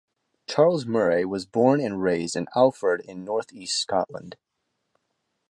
Charles 0.47 0.87
Murray 0.87 1.25
was 1.25 1.45
born 1.45 1.79
and 1.79 2.01
raised 2.01 2.35
in 2.35 2.47
Alford 2.55 3.01
in 3.01 3.23
north-east 3.23 3.77
Scotland. 3.77 4.35